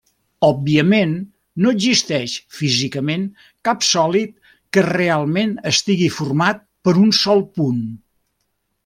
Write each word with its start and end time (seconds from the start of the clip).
Òbviament 0.45 1.11
no 1.65 1.73
existeix 1.77 2.37
físicament 2.61 3.27
cap 3.69 3.85
sòlid 3.89 4.33
que 4.77 4.85
realment 4.91 5.53
estigui 5.73 6.09
format 6.19 6.65
per 6.89 6.97
un 7.07 7.15
sol 7.23 7.45
punt. 7.61 7.85